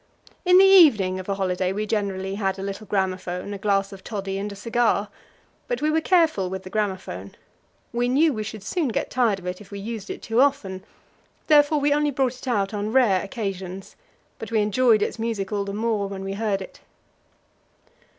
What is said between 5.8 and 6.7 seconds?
were careful with